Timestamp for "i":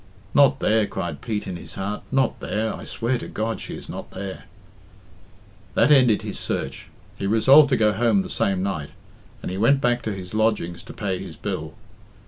2.73-2.85